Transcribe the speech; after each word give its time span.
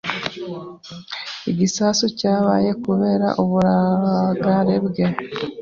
Igisasu 1.51 2.05
cyabaye 2.19 2.69
kubera 2.83 3.27
uburangare 3.41 4.75
bwe. 4.85 5.05